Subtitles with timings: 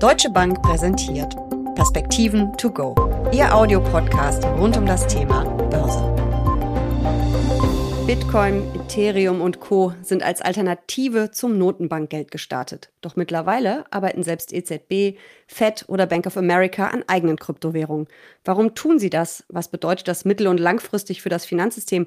[0.00, 1.36] Deutsche Bank präsentiert
[1.74, 2.94] Perspektiven to go.
[3.32, 6.02] Ihr Audiopodcast rund um das Thema Börse.
[8.06, 9.92] Bitcoin, Ethereum und Co.
[10.00, 12.88] sind als Alternative zum Notenbankgeld gestartet.
[13.02, 18.08] Doch mittlerweile arbeiten selbst EZB, Fed oder Bank of America an eigenen Kryptowährungen.
[18.42, 19.44] Warum tun sie das?
[19.48, 22.06] Was bedeutet das mittel- und langfristig für das Finanzsystem?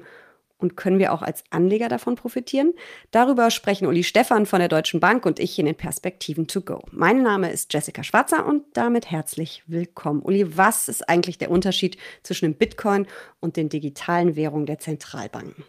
[0.64, 2.72] Und können wir auch als Anleger davon profitieren?
[3.10, 6.82] Darüber sprechen Uli Stephan von der Deutschen Bank und ich in den Perspektiven to go.
[6.90, 10.22] Mein Name ist Jessica Schwarzer und damit herzlich willkommen.
[10.22, 13.06] Uli, was ist eigentlich der Unterschied zwischen dem Bitcoin
[13.40, 15.64] und den digitalen Währungen der Zentralbanken?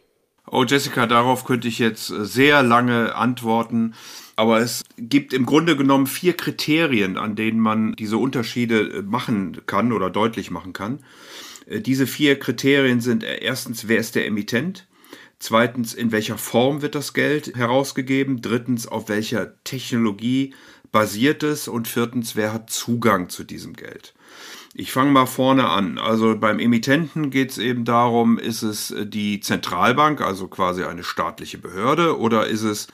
[0.49, 3.95] Oh, Jessica, darauf könnte ich jetzt sehr lange antworten.
[4.37, 9.91] Aber es gibt im Grunde genommen vier Kriterien, an denen man diese Unterschiede machen kann
[9.91, 10.99] oder deutlich machen kann.
[11.65, 14.87] Äh, diese vier Kriterien sind äh, erstens, wer ist der Emittent?
[15.39, 18.41] Zweitens, in welcher Form wird das Geld herausgegeben?
[18.41, 20.53] Drittens, auf welcher Technologie
[20.91, 21.67] basiert es?
[21.67, 24.13] Und viertens, wer hat Zugang zu diesem Geld?
[24.73, 25.97] Ich fange mal vorne an.
[25.97, 31.57] Also beim Emittenten geht es eben darum, ist es die Zentralbank, also quasi eine staatliche
[31.57, 32.87] Behörde, oder ist es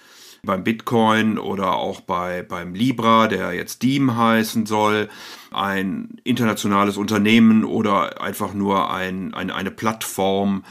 [0.44, 5.08] beim Bitcoin oder auch bei, beim Libra, der jetzt Diem heißen soll,
[5.52, 10.64] ein internationales Unternehmen oder einfach nur ein, ein, eine Plattform,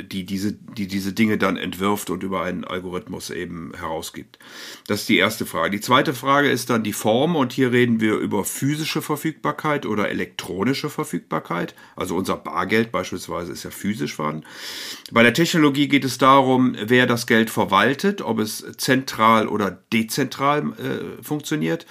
[0.00, 4.38] die diese, die diese Dinge dann entwirft und über einen Algorithmus eben herausgibt.
[4.86, 5.72] Das ist die erste Frage.
[5.72, 10.08] Die zweite Frage ist dann die Form und hier reden wir über physische Verfügbarkeit oder
[10.08, 11.74] elektronische Verfügbarkeit.
[11.96, 14.44] Also unser Bargeld beispielsweise ist ja physisch vorhanden.
[15.10, 20.72] Bei der Technologie geht es darum, wer das Geld verwaltet, ob es zentral oder dezentral
[20.78, 21.86] äh, funktioniert.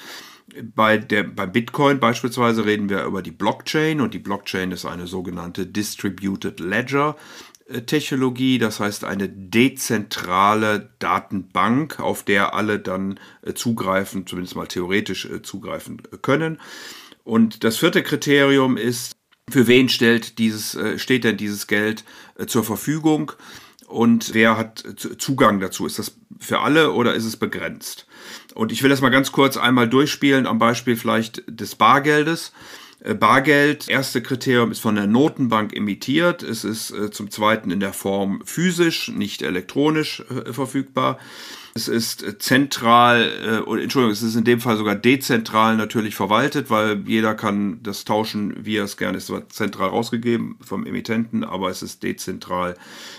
[0.76, 5.06] Bei der, beim Bitcoin beispielsweise reden wir über die Blockchain und die Blockchain ist eine
[5.06, 7.18] sogenannte Distributed Ledger
[7.70, 14.68] äh, Technologie, das heißt eine dezentrale Datenbank, auf der alle dann äh, zugreifen, zumindest mal
[14.68, 16.60] theoretisch äh, zugreifen können.
[17.24, 19.18] Und das vierte Kriterium ist,
[19.50, 22.04] für wen stellt dieses, steht denn dieses Geld
[22.48, 23.32] zur Verfügung
[23.88, 24.84] und wer hat
[25.18, 25.86] Zugang dazu?
[25.86, 28.06] Ist das für alle oder ist es begrenzt?
[28.54, 32.52] Und ich will das mal ganz kurz einmal durchspielen am Beispiel vielleicht des Bargeldes.
[33.00, 36.44] Äh, Bargeld, erste Kriterium ist von der Notenbank emittiert.
[36.44, 41.18] Es ist äh, zum zweiten in der Form physisch, nicht elektronisch äh, verfügbar.
[41.78, 47.04] Es ist zentral, äh, Entschuldigung, es ist in dem Fall sogar dezentral natürlich verwaltet, weil
[47.06, 49.26] jeder kann das tauschen, wie er es gerne ist.
[49.26, 52.74] Es wird zentral rausgegeben vom Emittenten, aber es ist dezentral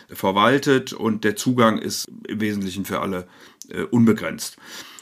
[0.09, 3.29] verwaltet und der Zugang ist im Wesentlichen für alle
[3.69, 4.57] äh, unbegrenzt.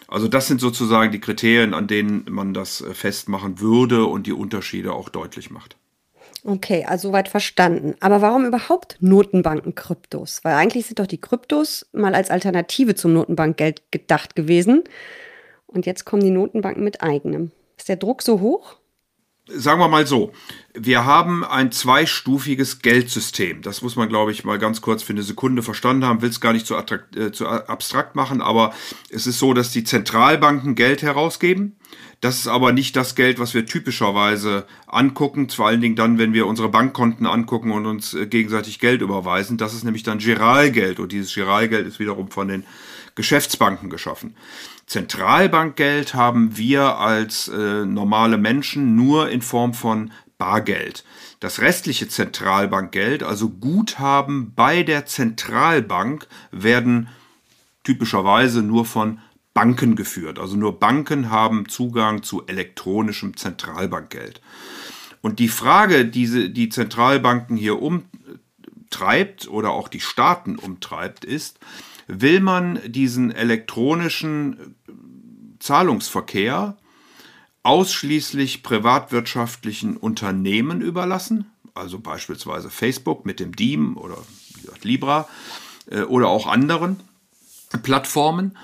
[0.06, 4.34] Also das sind sozusagen die Kriterien, an denen man das äh, festmachen würde und die
[4.34, 5.78] Unterschiede auch deutlich macht.
[6.46, 7.96] Okay, also soweit verstanden.
[7.98, 10.44] Aber warum überhaupt Notenbanken-Kryptos?
[10.44, 14.84] Weil eigentlich sind doch die Kryptos mal als Alternative zum Notenbankgeld gedacht gewesen.
[15.66, 17.50] Und jetzt kommen die Notenbanken mit eigenem.
[17.76, 18.76] Ist der Druck so hoch?
[19.48, 20.32] sagen wir mal so,
[20.78, 23.62] wir haben ein zweistufiges Geldsystem.
[23.62, 26.22] Das muss man, glaube ich, mal ganz kurz für eine Sekunde verstanden haben.
[26.22, 28.74] Will es gar nicht zu, äh, zu abstrakt machen, aber
[29.10, 31.76] es ist so, dass die Zentralbanken Geld herausgeben.
[32.20, 36.32] Das ist aber nicht das Geld, was wir typischerweise angucken, vor allen Dingen dann, wenn
[36.32, 39.58] wir unsere Bankkonten angucken und uns äh, gegenseitig Geld überweisen.
[39.58, 42.64] Das ist nämlich dann Giralgeld und dieses Giralgeld ist wiederum von den
[43.14, 44.36] Geschäftsbanken geschaffen.
[44.86, 51.04] Zentralbankgeld haben wir als äh, normale Menschen nur in Form von Bargeld.
[51.40, 57.08] Das restliche Zentralbankgeld, also Guthaben bei der Zentralbank, werden
[57.84, 59.20] typischerweise nur von
[59.54, 60.38] Banken geführt.
[60.38, 64.40] Also nur Banken haben Zugang zu elektronischem Zentralbankgeld.
[65.22, 71.58] Und die Frage, die die Zentralbanken hier umtreibt oder auch die Staaten umtreibt, ist,
[72.06, 74.76] will man diesen elektronischen
[75.58, 76.76] Zahlungsverkehr
[77.66, 84.16] ausschließlich privatwirtschaftlichen Unternehmen überlassen, also beispielsweise Facebook mit dem Diem oder
[84.54, 85.28] wie gesagt, Libra
[85.90, 87.00] äh, oder auch anderen
[87.82, 88.56] Plattformen.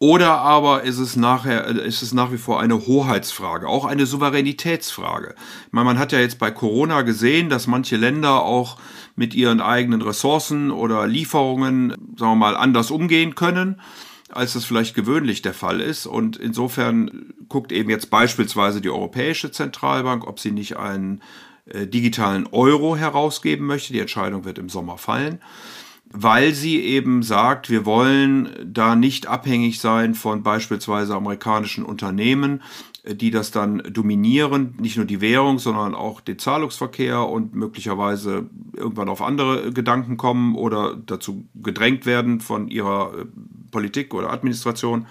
[0.00, 4.06] Oder aber ist es nachher, äh, ist es nach wie vor eine Hoheitsfrage, auch eine
[4.06, 5.36] Souveränitätsfrage.
[5.70, 8.78] Meine, man hat ja jetzt bei Corona gesehen, dass manche Länder auch
[9.14, 13.80] mit ihren eigenen Ressourcen oder Lieferungen, sagen wir mal, anders umgehen können
[14.28, 16.06] als das vielleicht gewöhnlich der Fall ist.
[16.06, 21.22] Und insofern guckt eben jetzt beispielsweise die Europäische Zentralbank, ob sie nicht einen
[21.66, 23.92] äh, digitalen Euro herausgeben möchte.
[23.92, 25.40] Die Entscheidung wird im Sommer fallen
[26.10, 32.62] weil sie eben sagt, wir wollen da nicht abhängig sein von beispielsweise amerikanischen Unternehmen,
[33.02, 38.48] äh, die das dann dominieren, nicht nur die Währung, sondern auch den Zahlungsverkehr und möglicherweise
[38.74, 43.24] irgendwann auf andere Gedanken kommen oder dazu gedrängt werden von ihrer äh,
[43.70, 45.06] Politik oder Administration,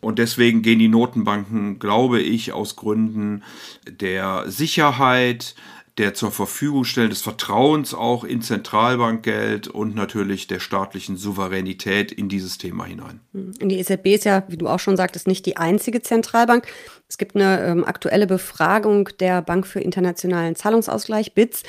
[0.00, 3.42] Und deswegen gehen die Notenbanken, glaube ich, aus Gründen
[3.86, 5.54] der Sicherheit,
[5.98, 12.28] der zur Verfügung stellen des Vertrauens auch in Zentralbankgeld und natürlich der staatlichen Souveränität in
[12.28, 13.20] dieses Thema hinein.
[13.32, 16.66] Die EZB ist ja, wie du auch schon sagtest, nicht die einzige Zentralbank.
[17.08, 21.64] Es gibt eine ähm, aktuelle Befragung der Bank für internationalen Zahlungsausgleich, BITS,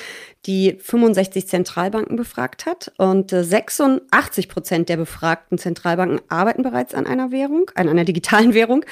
[0.45, 2.91] die 65 Zentralbanken befragt hat.
[2.97, 8.53] Und äh, 86 Prozent der befragten Zentralbanken arbeiten bereits an einer Währung, an einer digitalen
[8.53, 8.85] Währung.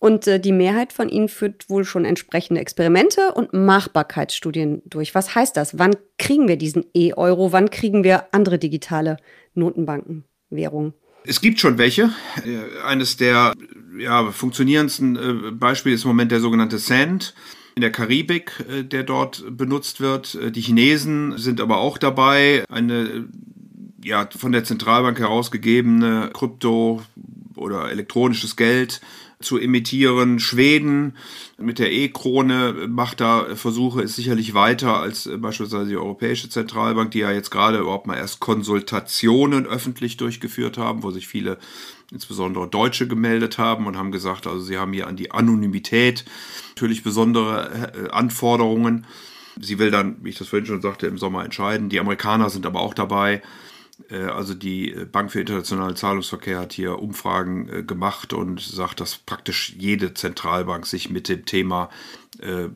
[0.00, 5.14] Und äh, die Mehrheit von ihnen führt wohl schon entsprechende Experimente und Machbarkeitsstudien durch.
[5.14, 5.78] Was heißt das?
[5.78, 7.52] Wann kriegen wir diesen E-Euro?
[7.52, 9.18] Wann kriegen wir andere digitale
[9.54, 10.94] Notenbankenwährungen?
[11.24, 12.10] Es gibt schon welche.
[12.46, 13.52] Äh, eines der
[13.98, 17.34] ja, funktionierendsten äh, Beispiele ist im Moment der sogenannte Sand
[17.74, 20.38] in der Karibik, äh, der dort benutzt wird.
[20.56, 22.64] Die Chinesen sind aber auch dabei.
[22.70, 23.28] Eine
[24.02, 27.02] ja, von der Zentralbank herausgegebene Krypto-
[27.54, 29.02] oder elektronisches Geld
[29.40, 30.38] zu imitieren.
[30.38, 31.16] Schweden
[31.58, 37.10] mit der E-Krone macht da Versuche, ist sicherlich weiter als äh, beispielsweise die Europäische Zentralbank,
[37.10, 41.58] die ja jetzt gerade überhaupt mal erst Konsultationen öffentlich durchgeführt haben, wo sich viele
[42.12, 46.24] insbesondere Deutsche gemeldet haben und haben gesagt, also sie haben hier an die Anonymität
[46.70, 49.06] natürlich besondere äh, Anforderungen.
[49.58, 51.88] Sie will dann, wie ich das vorhin schon sagte, im Sommer entscheiden.
[51.88, 53.42] Die Amerikaner sind aber auch dabei.
[54.08, 59.00] Äh, also die äh, Bank für internationalen Zahlungsverkehr hat hier Umfragen äh, gemacht und sagt,
[59.00, 61.90] dass praktisch jede Zentralbank sich mit dem Thema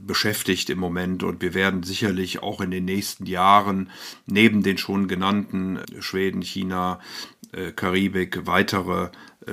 [0.04, 3.88] beschäftigt im Moment und wir werden sicherlich auch in den nächsten Jahren
[4.26, 7.00] neben den schon genannten Schweden, China,
[7.74, 9.08] Karibik weitere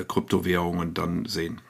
[0.09, 1.62] Kryptowährungen dann sehen.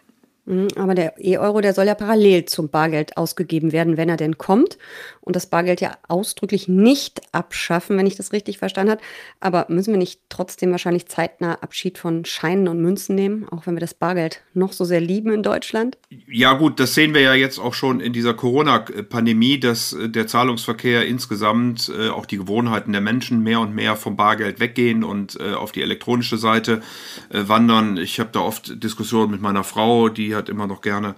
[0.46, 4.38] Mhm, aber der E-Euro, der soll ja parallel zum Bargeld ausgegeben werden, wenn er denn
[4.38, 4.78] kommt.
[5.22, 9.02] Und das Bargeld ja ausdrücklich nicht abschaffen, wenn ich das richtig verstanden habe.
[9.40, 13.76] Aber müssen wir nicht trotzdem wahrscheinlich zeitnah Abschied von Scheinen und Münzen nehmen, auch wenn
[13.76, 15.98] wir das Bargeld noch so sehr lieben in Deutschland?
[16.28, 20.26] Ja gut, das sehen wir ja jetzt auch schon in dieser Corona-Pandemie, dass äh, der
[20.26, 25.40] Zahlungsverkehr insgesamt, äh, auch die Gewohnheiten der Menschen mehr und mehr vom Bargeld weggehen und
[25.40, 26.82] äh, auf die elektronische Seite
[27.30, 27.98] wandern.
[27.98, 31.16] Ich habe da oft Diskussionen mit meiner Frau, die hat immer noch gerne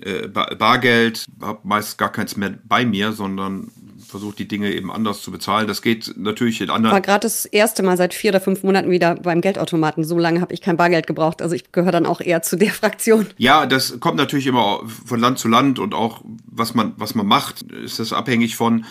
[0.00, 3.70] äh, Bargeld, habe meist gar keins mehr bei mir, sondern
[4.06, 5.66] versucht die Dinge eben anders zu bezahlen.
[5.66, 6.92] Das geht natürlich in anderen.
[6.92, 10.04] War gerade das erste Mal seit vier oder fünf Monaten wieder beim Geldautomaten.
[10.04, 11.42] So lange habe ich kein Bargeld gebraucht.
[11.42, 13.26] Also ich gehöre dann auch eher zu der Fraktion.
[13.36, 17.26] Ja, das kommt natürlich immer von Land zu Land und auch was man, was man
[17.26, 18.84] macht, ist das abhängig von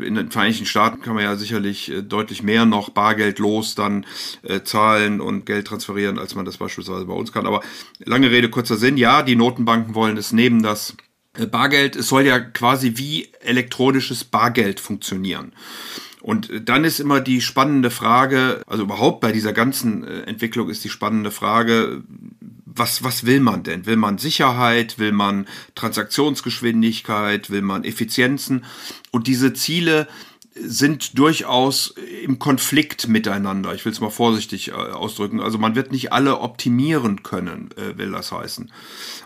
[0.00, 4.06] in den Vereinigten Staaten kann man ja sicherlich äh, deutlich mehr noch bargeldlos dann
[4.42, 7.46] äh, zahlen und Geld transferieren, als man das beispielsweise bei uns kann.
[7.46, 7.62] Aber
[8.04, 11.07] lange Rede, kurzer Sinn, ja, die Notenbanken wollen es nehmen, das äh,
[11.46, 15.52] Bargeld, es soll ja quasi wie elektronisches Bargeld funktionieren.
[16.20, 20.84] Und äh, dann ist immer die spannende Frage, also überhaupt bei dieser ganzen Entwicklung ist
[20.84, 22.02] die spannende Frage,
[22.78, 23.86] was, was will man denn?
[23.86, 24.98] Will man Sicherheit?
[24.98, 27.50] Will man Transaktionsgeschwindigkeit?
[27.50, 28.64] Will man Effizienzen?
[29.10, 30.06] Und diese Ziele
[30.60, 33.74] sind durchaus im Konflikt miteinander.
[33.74, 35.40] Ich will es mal vorsichtig äh, ausdrücken.
[35.40, 38.70] Also man wird nicht alle optimieren können, äh, will das heißen.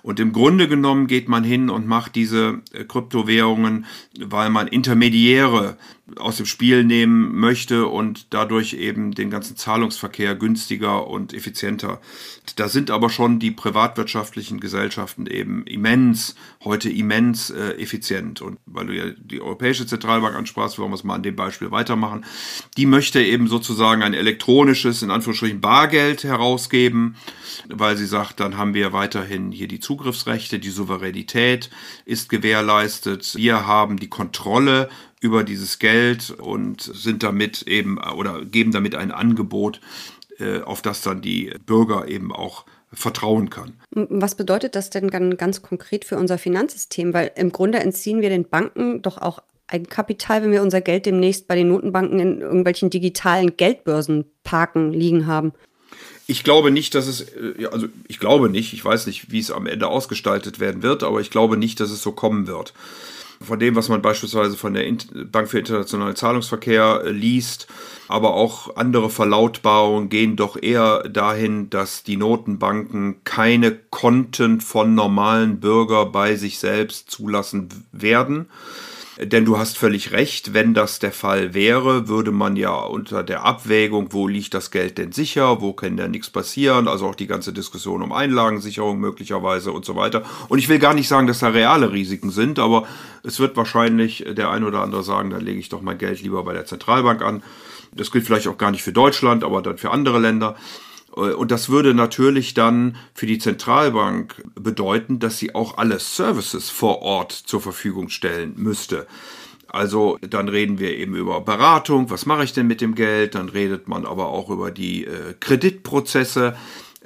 [0.02, 3.86] Und im Grunde genommen geht man hin und macht diese äh, Kryptowährungen,
[4.18, 5.76] weil man Intermediäre
[6.16, 12.00] aus dem Spiel nehmen möchte und dadurch eben den ganzen Zahlungsverkehr günstiger und effizienter.
[12.56, 18.42] Da sind aber schon die privatwirtschaftlichen Gesellschaften eben immens, heute immens äh, effizient.
[18.42, 21.70] Und weil du ja die Europäische Zentralbank ansprachst, wollen wir es mal an dem Beispiel
[21.70, 22.24] weitermachen.
[22.76, 27.16] Die möchte eben sozusagen ein elektronisches, in Anführungsstrichen Bargeld herausgeben,
[27.68, 31.70] weil sie sagt, dann haben wir weiterhin hier die Zugriffsrechte, die Souveränität
[32.04, 33.34] ist gewährleistet.
[33.36, 34.88] Wir haben die Kontrolle
[35.22, 39.80] über dieses Geld und sind damit eben oder geben damit ein Angebot,
[40.38, 43.74] äh, auf das dann die Bürger eben auch vertrauen kann.
[43.92, 47.14] Was bedeutet das denn ganz konkret für unser Finanzsystem?
[47.14, 49.38] Weil im Grunde entziehen wir den Banken doch auch
[49.68, 55.52] Eigenkapital, wenn wir unser Geld demnächst bei den Notenbanken in irgendwelchen digitalen Geldbörsenparken liegen haben.
[56.26, 59.52] Ich glaube nicht, dass es, äh, also ich glaube nicht, ich weiß nicht, wie es
[59.52, 62.74] am Ende ausgestaltet werden wird, aber ich glaube nicht, dass es so kommen wird
[63.42, 64.90] von dem, was man beispielsweise von der
[65.30, 67.66] Bank für internationalen Zahlungsverkehr äh, liest,
[68.08, 75.60] aber auch andere Verlautbarungen gehen doch eher dahin, dass die Notenbanken keine Konten von normalen
[75.60, 78.48] Bürgern bei sich selbst zulassen werden
[79.26, 83.44] denn du hast völlig recht, wenn das der Fall wäre, würde man ja unter der
[83.44, 87.26] Abwägung, wo liegt das Geld denn sicher, wo kann denn nichts passieren, also auch die
[87.26, 90.22] ganze Diskussion um Einlagensicherung möglicherweise und so weiter.
[90.48, 92.86] Und ich will gar nicht sagen, dass da reale Risiken sind, aber
[93.22, 96.42] es wird wahrscheinlich der ein oder andere sagen, dann lege ich doch mein Geld lieber
[96.44, 97.42] bei der Zentralbank an.
[97.94, 100.56] Das gilt vielleicht auch gar nicht für Deutschland, aber dann für andere Länder.
[101.16, 106.70] Äh, und das würde natürlich dann für die Zentralbank bedeuten, dass sie auch alle Services
[106.70, 109.06] vor Ort zur Verfügung stellen müsste.
[109.68, 113.48] Also dann reden wir eben über Beratung, was mache ich denn mit dem Geld, dann
[113.48, 116.54] redet man aber auch über die äh, Kreditprozesse,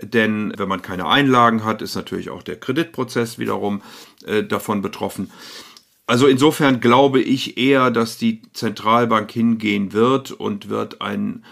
[0.02, 3.82] denn wenn man keine Einlagen hat, ist natürlich auch der Kreditprozess wiederum
[4.26, 5.30] äh, davon betroffen.
[6.08, 11.44] Also insofern glaube ich eher, dass die Zentralbank hingehen wird und wird ein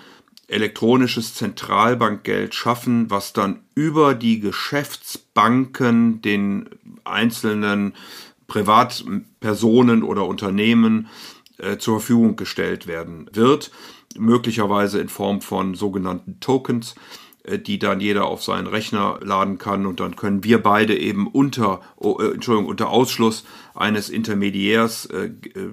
[0.48, 6.68] elektronisches Zentralbankgeld schaffen, was dann über die Geschäftsbanken den
[7.04, 7.94] einzelnen
[8.46, 11.08] Privatpersonen oder Unternehmen
[11.58, 13.70] äh, zur Verfügung gestellt werden wird,
[14.16, 16.94] möglicherweise in Form von sogenannten Tokens,
[17.44, 19.86] äh, die dann jeder auf seinen Rechner laden kann.
[19.86, 25.26] Und dann können wir beide eben unter, oh, äh, Entschuldigung, unter Ausschluss eines Intermediärs äh,
[25.54, 25.70] äh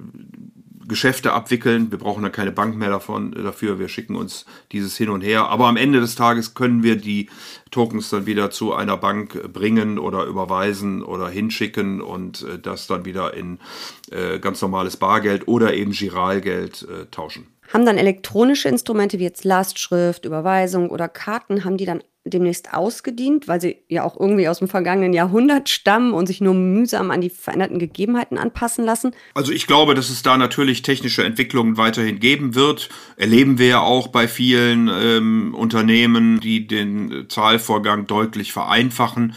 [0.92, 1.90] Geschäfte abwickeln.
[1.90, 3.78] Wir brauchen da keine Bank mehr davon, dafür.
[3.78, 5.48] Wir schicken uns dieses hin und her.
[5.48, 7.30] Aber am Ende des Tages können wir die
[7.70, 13.06] Tokens dann wieder zu einer Bank bringen oder überweisen oder hinschicken und äh, das dann
[13.06, 13.58] wieder in
[14.10, 17.46] äh, ganz normales Bargeld oder eben Giralgeld äh, tauschen.
[17.72, 23.48] Haben dann elektronische Instrumente wie jetzt Lastschrift, Überweisung oder Karten, haben die dann demnächst ausgedient,
[23.48, 27.20] weil sie ja auch irgendwie aus dem vergangenen Jahrhundert stammen und sich nur mühsam an
[27.20, 29.12] die veränderten Gegebenheiten anpassen lassen?
[29.34, 32.90] Also ich glaube, dass es da natürlich technische Entwicklungen weiterhin geben wird.
[33.16, 39.34] Erleben wir ja auch bei vielen ähm, Unternehmen, die den Zahlvorgang deutlich vereinfachen.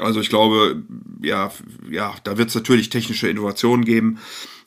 [0.00, 0.82] Also ich glaube,
[1.22, 1.50] ja,
[1.90, 4.18] ja, da wird es natürlich technische Innovationen geben.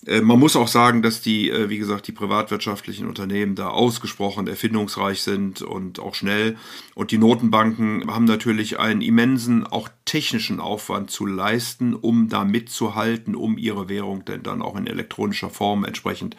[0.05, 4.47] Äh, man muss auch sagen, dass die, äh, wie gesagt, die privatwirtschaftlichen Unternehmen da ausgesprochen
[4.47, 6.57] erfindungsreich sind und auch schnell.
[6.95, 13.35] Und die Notenbanken haben natürlich einen immensen, auch technischen Aufwand zu leisten, um da mitzuhalten,
[13.35, 16.35] um ihre Währung denn dann auch in elektronischer Form entsprechend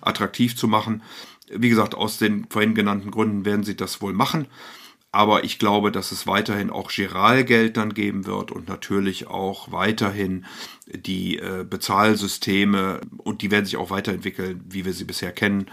[0.00, 1.02] attraktiv zu machen.
[1.50, 4.46] Wie gesagt, aus den vorhin genannten Gründen werden sie das wohl machen.
[5.14, 10.44] Aber ich glaube, dass es weiterhin auch Giralgeld dann geben wird und natürlich auch weiterhin
[10.88, 15.70] die äh, Bezahlsysteme und die werden sich auch weiterentwickeln, wie wir sie bisher kennen.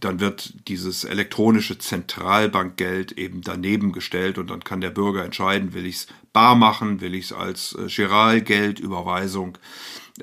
[0.00, 5.86] Dann wird dieses elektronische Zentralbankgeld eben daneben gestellt und dann kann der Bürger entscheiden, will
[5.86, 9.58] ich es bar machen, will ich es als äh, Giralgeldüberweisung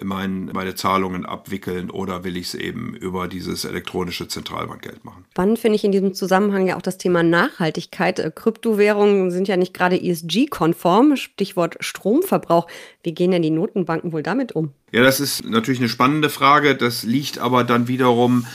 [0.02, 5.26] mein, meine Zahlungen abwickeln oder will ich es eben über dieses elektronische Zentralbankgeld machen.
[5.32, 8.20] Spannend finde ich in diesem Zusammenhang ja auch das Thema Nachhaltigkeit.
[8.20, 12.68] Äh, Kryptowährungen sind ja nicht gerade ESG-konform, Stichwort Stromverbrauch.
[13.04, 14.72] Wie gehen denn die Notenbanken wohl damit um?
[14.92, 16.76] Ja, das ist natürlich eine spannende Frage.
[16.76, 18.46] Das liegt aber dann wiederum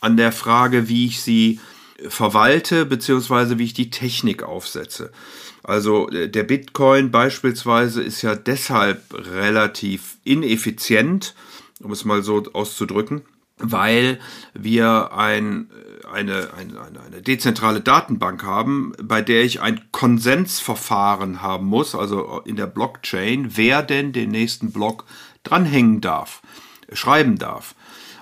[0.00, 1.60] an der Frage, wie ich sie
[2.08, 5.10] verwalte, beziehungsweise wie ich die Technik aufsetze.
[5.62, 11.34] Also äh, der Bitcoin beispielsweise ist ja deshalb relativ ineffizient,
[11.82, 13.22] um es mal so auszudrücken,
[13.58, 14.20] weil
[14.54, 15.70] wir ein,
[16.04, 22.42] äh, eine, eine, eine dezentrale Datenbank haben, bei der ich ein Konsensverfahren haben muss, also
[22.44, 25.04] in der Blockchain, wer denn den nächsten Block
[25.42, 26.42] dranhängen darf,
[26.92, 27.74] schreiben darf.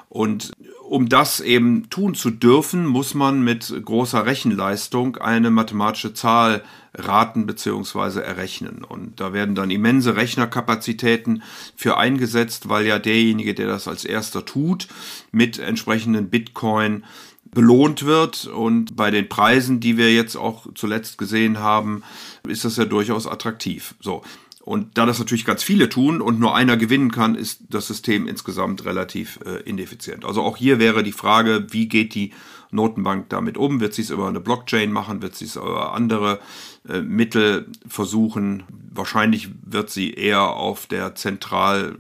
[0.09, 0.53] Und
[0.89, 6.63] um das eben tun zu dürfen, muss man mit großer Rechenleistung eine mathematische Zahl
[6.95, 8.21] raten bzw.
[8.21, 8.85] errechnen.
[8.85, 11.43] Und da werden dann immense Rechnerkapazitäten
[11.75, 14.89] für eingesetzt, weil ja derjenige, der das als erster tut,
[15.33, 17.05] mit entsprechenden Bitcoin
[17.51, 18.47] belohnt wird.
[18.47, 22.03] Und bei den Preisen, die wir jetzt auch zuletzt gesehen haben,
[22.47, 23.95] ist das ja durchaus attraktiv.
[24.01, 24.23] So.
[24.65, 28.27] Und da das natürlich ganz viele tun und nur einer gewinnen kann, ist das System
[28.27, 30.25] insgesamt relativ äh, ineffizient.
[30.25, 32.33] Also auch hier wäre die Frage, wie geht die
[32.71, 33.81] Notenbank damit um?
[33.81, 35.21] Wird sie es über eine Blockchain machen?
[35.21, 36.41] Wird sie es über andere
[36.89, 38.63] äh, Mittel versuchen?
[38.91, 41.99] Wahrscheinlich wird sie eher auf der zentral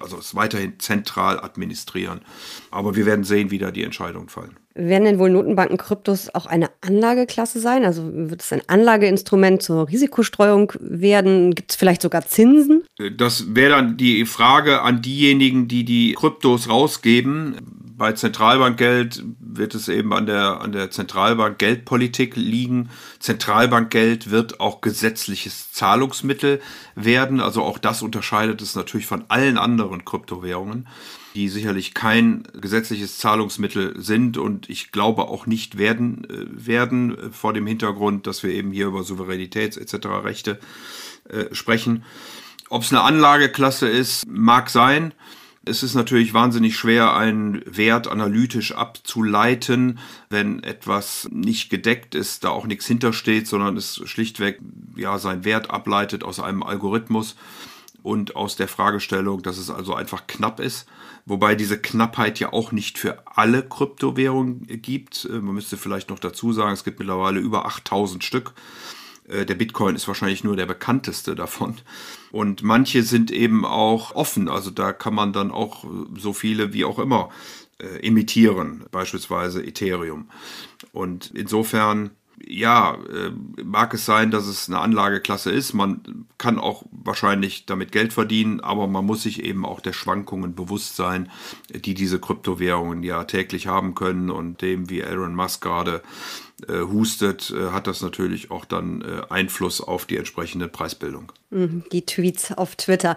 [0.00, 2.20] also es weiterhin zentral administrieren.
[2.70, 4.56] Aber wir werden sehen, wie da die Entscheidungen fallen.
[4.76, 7.84] Werden denn wohl Notenbanken Kryptos auch eine Anlageklasse sein?
[7.84, 11.54] Also wird es ein Anlageinstrument zur Risikostreuung werden?
[11.54, 12.82] Gibt es vielleicht sogar Zinsen?
[13.16, 17.83] Das wäre dann die Frage an diejenigen, die die Kryptos rausgeben.
[17.96, 22.90] Bei Zentralbankgeld wird es eben an der, an der Zentralbank Geldpolitik liegen.
[23.20, 26.60] Zentralbankgeld wird auch gesetzliches Zahlungsmittel
[26.96, 27.40] werden.
[27.40, 30.88] Also auch das unterscheidet es natürlich von allen anderen Kryptowährungen
[31.34, 37.30] die sicherlich kein gesetzliches Zahlungsmittel sind und ich glaube auch nicht werden äh, werden äh,
[37.30, 40.06] vor dem Hintergrund, dass wir eben hier über Souveränitäts etc.
[40.22, 40.60] Rechte
[41.28, 42.04] äh, sprechen.
[42.68, 45.12] Ob es eine Anlageklasse ist, mag sein.
[45.66, 52.50] Es ist natürlich wahnsinnig schwer, einen Wert analytisch abzuleiten, wenn etwas nicht gedeckt ist, da
[52.50, 54.60] auch nichts hintersteht, sondern es schlichtweg
[54.96, 57.36] ja seinen Wert ableitet aus einem Algorithmus
[58.02, 60.86] und aus der Fragestellung, dass es also einfach knapp ist.
[61.24, 65.24] Wobei diese Knappheit ja auch nicht für alle Kryptowährungen gibt.
[65.24, 68.52] Äh, man müsste vielleicht noch dazu sagen, es gibt mittlerweile über 8000 Stück.
[69.28, 71.76] Äh, der Bitcoin ist wahrscheinlich nur der bekannteste davon.
[72.32, 74.48] Und manche sind eben auch offen.
[74.48, 75.84] Also da kann man dann auch
[76.16, 77.30] so viele wie auch immer
[77.78, 80.28] äh, imitieren, beispielsweise Ethereum.
[80.92, 82.10] Und insofern
[82.46, 83.30] ja, äh,
[83.62, 85.72] mag es sein, dass es eine Anlageklasse ist.
[85.72, 90.54] Man kann auch wahrscheinlich damit Geld verdienen, aber man muss sich eben auch der Schwankungen
[90.54, 91.30] bewusst sein,
[91.70, 96.02] die diese Kryptowährungen ja täglich haben können und dem, wie Elon Musk gerade
[96.68, 101.32] äh, hustet, äh, hat das natürlich auch dann äh, Einfluss auf die entsprechende Preisbildung.
[101.50, 103.16] Mhm, die Tweets auf Twitter.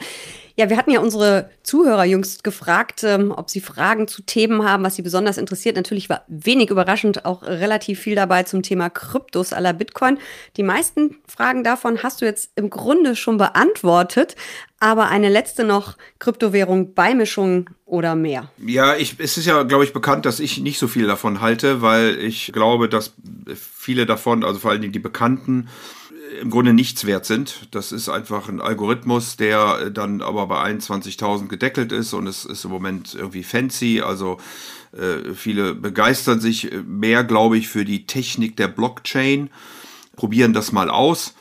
[0.60, 4.84] Ja, wir hatten ja unsere Zuhörer jüngst gefragt, ähm, ob sie Fragen zu Themen haben,
[4.84, 5.76] was sie besonders interessiert.
[5.76, 10.18] Natürlich war wenig überraschend auch relativ viel dabei zum Thema Kryptos aller Bitcoin.
[10.58, 14.36] Die meisten Fragen davon hast du jetzt im Grunde schon beantwortet.
[14.80, 18.52] Aber eine letzte noch, Kryptowährung, Beimischung oder mehr?
[18.58, 21.84] Ja, ich, es ist ja, glaube ich, bekannt, dass ich nicht so viel davon halte,
[21.84, 23.14] weil ich glaube, dass
[23.56, 25.70] viele davon, also vor allem die Bekannten,
[26.42, 27.68] im Grunde nichts wert sind.
[27.72, 32.66] Das ist einfach ein Algorithmus, der dann aber bei 21.000 gedeckelt ist und es ist
[32.66, 34.02] im Moment irgendwie fancy.
[34.02, 34.38] Also
[34.94, 39.50] äh, viele begeistern sich mehr, glaube ich, für die Technik der Blockchain,
[40.16, 41.34] probieren das mal aus.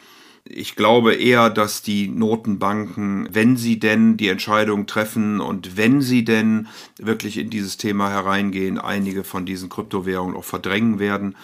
[0.49, 6.25] Ich glaube eher, dass die Notenbanken, wenn sie denn die Entscheidung treffen und wenn sie
[6.25, 11.37] denn wirklich in dieses Thema hereingehen, einige von diesen Kryptowährungen auch verdrängen werden.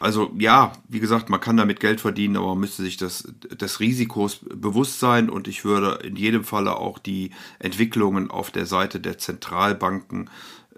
[0.00, 3.80] Also ja, wie gesagt, man kann damit Geld verdienen, aber man müsste sich das, des
[3.80, 9.00] Risikos bewusst sein und ich würde in jedem Falle auch die Entwicklungen auf der Seite
[9.00, 10.30] der Zentralbanken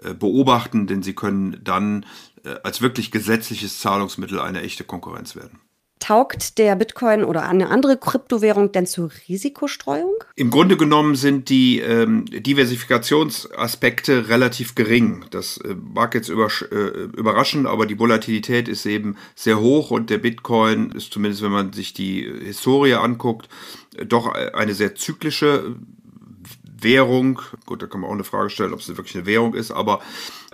[0.03, 2.05] äh, beobachten, denn sie können dann
[2.43, 5.59] äh, als wirklich gesetzliches Zahlungsmittel eine echte Konkurrenz werden.
[6.01, 10.15] Taugt der Bitcoin oder eine andere Kryptowährung denn zur Risikostreuung?
[10.35, 15.25] Im Grunde genommen sind die ähm, Diversifikationsaspekte relativ gering.
[15.29, 20.09] Das äh, mag jetzt übersch äh, überraschen, aber die Volatilität ist eben sehr hoch und
[20.09, 23.47] der Bitcoin ist zumindest, wenn man sich die Historie anguckt,
[24.03, 25.75] doch eine sehr zyklische
[26.81, 27.43] Währung.
[27.67, 30.01] Gut, da kann man auch eine Frage stellen, ob es wirklich eine Währung ist, aber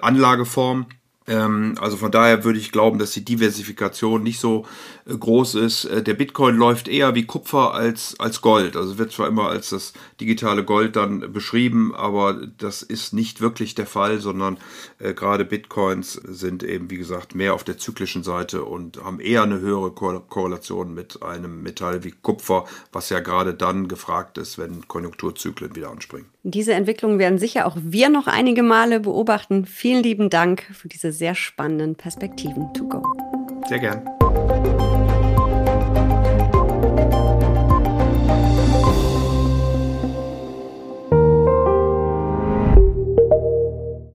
[0.02, 0.88] Anlageform.
[1.28, 4.66] Ähm, also von daher würde ich glauben, dass die Diversifikation nicht so äh,
[5.08, 5.86] groß ist.
[5.86, 8.76] Äh, der Bitcoin läuft eher wie Kupfer als, als Gold.
[8.76, 13.76] Also wird zwar immer als das digitale Gold dann beschrieben, aber das ist nicht wirklich
[13.76, 14.58] der Fall, sondern
[15.00, 19.44] äh, gerade Bitcoins sind eben, wie gesagt, mehr auf der zyklischen Seite und haben eher
[19.44, 24.58] eine höhere Ko Korrelation mit einem Metall wie Kupfer, was ja gerade dann gefragt ist,
[24.58, 26.28] wenn Konjunkturzyklen wieder anspringen.
[26.44, 29.66] Diese Entwicklung werden sicher auch wir noch einige Male beobachten.
[29.66, 33.04] Vielen lieben Dank für diese sehr spannenden Perspektiven to go.
[33.68, 34.17] Sehr gern.